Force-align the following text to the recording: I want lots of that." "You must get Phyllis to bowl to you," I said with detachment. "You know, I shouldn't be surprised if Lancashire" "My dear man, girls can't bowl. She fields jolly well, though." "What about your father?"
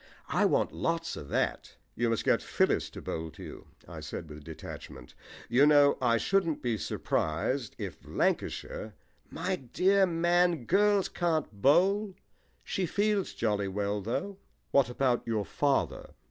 I 0.29 0.45
want 0.45 0.73
lots 0.73 1.15
of 1.15 1.27
that." 1.29 1.75
"You 1.93 2.09
must 2.09 2.25
get 2.25 2.41
Phyllis 2.41 2.89
to 2.89 3.03
bowl 3.03 3.29
to 3.33 3.43
you," 3.43 3.67
I 3.87 3.99
said 3.99 4.27
with 4.31 4.43
detachment. 4.43 5.13
"You 5.47 5.67
know, 5.67 5.99
I 6.01 6.17
shouldn't 6.17 6.63
be 6.63 6.75
surprised 6.79 7.75
if 7.77 7.99
Lancashire" 8.03 8.95
"My 9.39 9.57
dear 9.57 10.07
man, 10.07 10.65
girls 10.65 11.07
can't 11.07 11.51
bowl. 11.61 12.15
She 12.63 12.87
fields 12.87 13.35
jolly 13.35 13.67
well, 13.67 14.01
though." 14.01 14.39
"What 14.71 14.89
about 14.89 15.21
your 15.27 15.45
father?" 15.45 16.15